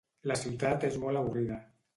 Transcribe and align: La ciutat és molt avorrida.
La 0.31 0.37
ciutat 0.43 0.87
és 0.89 0.97
molt 1.05 1.23
avorrida. 1.23 1.63